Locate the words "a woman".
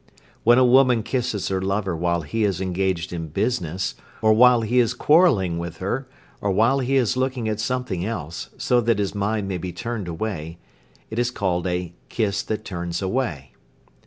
0.57-1.03